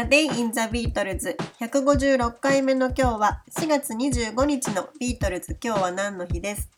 [0.00, 6.70] A Day in the Beatles 156回目の今日は4月25日のビートルズ今日は何の日です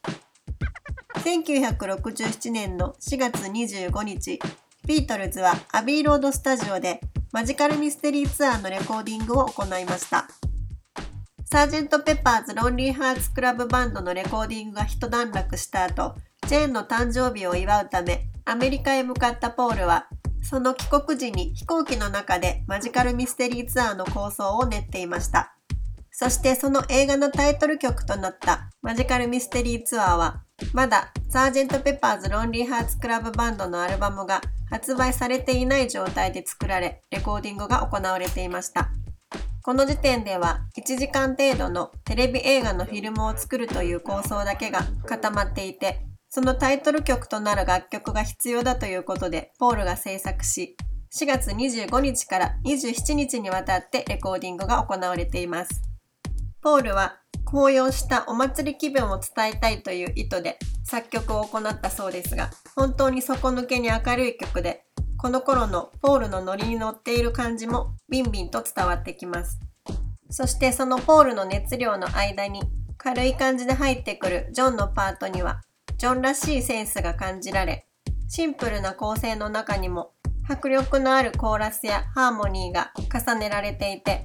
[1.17, 4.41] ？1967年の4月25日
[4.87, 10.27] ビートルズはアビーロードスタジオでマジカルミステリーツアーのレコーディングを行いました。
[11.45, 16.15] サージェント・ペッパーズ・ロンリー・ハーツ・クラブバンドのレコーディングが一段落した後
[16.47, 20.07] ジェーンの誕生日を祝うためアメリカへ向かったポールは
[20.43, 25.55] その帰国時に飛行機の中でマジカルミステリーツアーの構想を練っていました。
[26.11, 30.43] そしてその映画のタイトル曲となったマジカルミステリーツアーは
[30.75, 38.91] まだサージェント・ペッパーズ・ロンリー・ハーツ・クラブバンドのアルバムが発売されていない状態で作られレコーディングが行われていました。
[39.63, 50.77] この時点では1時間程度のテレビ映画のフィルムを作るという構想だけが固まっていてそのタイトル曲となる楽曲が必要だということで、ポールが制作し、
[51.13, 55.83] 4月25日から27日にわたってレコーディングが行われています。
[56.63, 64.85] ポールは高揚したお祭り気分を伝えたいという意図で作曲を行ったそうですが、本当に底抜けに明るい曲で、
[65.17, 69.59] この頃のポールのノリに乗っている感じもビンビンと伝わってきます。
[70.31, 72.63] そしてそのポールの熱量の間に
[72.99, 75.63] 軽い感じで入ってくるジョンのパートには
[76.01, 77.85] ジョンらしいセンスが感じられ、
[78.27, 80.13] シンプルな構成の中にも
[80.49, 84.25] 迫力のあるコーラスやハーモニーが重ねられていて、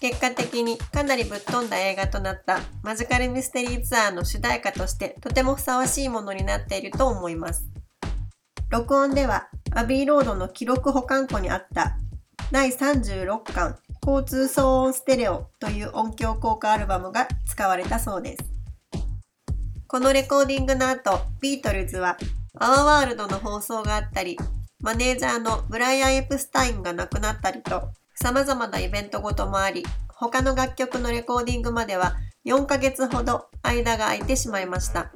[0.00, 7.64] 結果的にかなりぶっ飛んだ映画となったマジカルミステリーツアーの主題歌としてとてもふさわしいものになっていると思います。
[8.70, 11.96] 録音ではアビーロードの記録保管庫にあった
[12.52, 18.55] 第36巻交通騒音ステレオという音響効果アルバムが使われたそうです。
[19.88, 22.16] このレコーディングの後、ビートルズは、
[22.58, 24.36] アワーワールドの放送があったり、
[24.80, 35.12] マネージャーのブライアン・エプスタインが亡くなったりと、様々なイベントごともあり、他の楽曲のレコーディングまでは4ヶ月ほど間が空いてしまいました。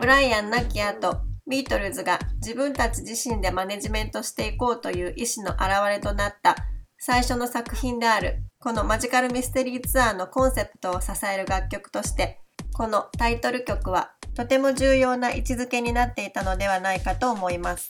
[0.00, 6.56] ブライアン亡き後、ビートルズが自分たち自身でマネジメントしていこうという意思の表れとなった
[6.98, 12.40] 最初の作品であるこのマジカルミステリーツアーのコンセプトを支える楽曲として
[12.74, 17.88] このタイトル曲はとても重要な位置づけになっていたのではないかと思います。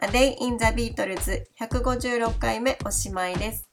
[0.00, 3.67] A Day in the Beatles 156回目おしまいです。